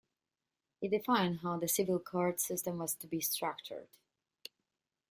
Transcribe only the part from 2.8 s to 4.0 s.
to be structured.